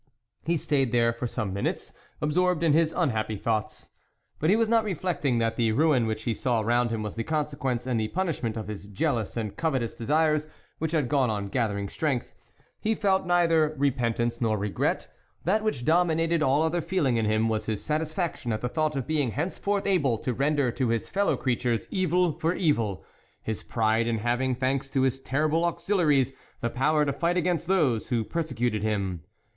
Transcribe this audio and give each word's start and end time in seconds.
He 0.45 0.57
stayed 0.57 0.91
there 0.91 1.15
some 1.27 1.53
minutes, 1.53 1.93
absorbed 2.23 2.63
in 2.63 2.73
his 2.73 2.91
unhappy 2.91 3.37
thoughts. 3.37 3.91
But 4.39 4.49
he 4.49 4.55
was 4.55 4.67
not 4.67 4.83
reflecting 4.83 5.37
that 5.37 5.57
the 5.57 5.73
ruin 5.73 6.07
which 6.07 6.23
he 6.23 6.33
saw 6.33 6.59
around 6.59 6.89
him 6.89 7.03
was 7.03 7.13
the 7.13 7.23
consequence 7.23 7.85
and 7.85 7.99
the 7.99 8.07
punishment 8.07 8.57
of 8.57 8.67
his 8.67 8.87
jealous 8.87 9.37
and 9.37 9.55
covetous 9.55 9.93
desires, 9.93 10.47
which 10.79 10.93
had 10.93 11.07
gone 11.07 11.29
on 11.29 11.49
gathering 11.49 11.87
strength. 11.87 12.33
He 12.79 12.95
felt 12.95 13.27
neither 13.27 13.75
re 13.77 13.91
pentance 13.91 14.41
nor 14.41 14.57
regret. 14.57 15.07
That 15.43 15.63
which 15.63 15.85
domin 15.85 16.17
ated 16.19 16.41
all 16.41 16.63
other 16.63 16.81
feeling 16.81 17.17
in 17.17 17.25
him 17.25 17.47
was 17.47 17.67
his 17.67 17.83
satisfaction 17.83 18.51
at 18.51 18.61
the 18.61 18.69
thought 18.69 18.95
of 18.95 19.05
being 19.05 19.29
hence 19.29 19.59
forth 19.59 19.85
able 19.85 20.17
to 20.17 20.33
render 20.33 20.71
to 20.71 20.89
his 20.89 21.09
fellow 21.09 21.37
creatures 21.37 21.87
evil 21.91 22.31
for 22.39 22.55
evil, 22.55 23.03
his 23.43 23.61
pride 23.61 24.07
in 24.07 24.17
having, 24.17 24.55
thanks 24.55 24.89
to 24.89 25.01
his 25.03 25.19
terrible 25.19 25.63
auxiliaries, 25.63 26.33
the 26.59 26.71
power 26.71 27.05
to 27.05 27.13
fight 27.13 27.37
against 27.37 27.67
those 27.67 28.07
who 28.07 28.23
persecuted 28.23 28.81
him. 28.81 29.21